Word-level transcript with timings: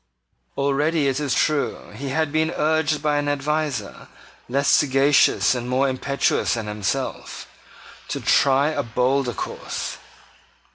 Already, 0.57 1.07
it 1.07 1.19
is 1.19 1.35
true, 1.35 1.91
he 1.91 2.09
had 2.09 2.31
been 2.31 2.49
urged 2.57 3.03
by 3.03 3.19
an 3.19 3.29
adviser, 3.29 4.07
less 4.49 4.67
sagacious 4.67 5.53
and 5.53 5.69
more 5.69 5.87
impetuous 5.87 6.55
than 6.55 6.65
himself, 6.65 7.45
to 8.07 8.19
try 8.19 8.69
a 8.69 8.81
bolder 8.81 9.33
course. 9.35 9.99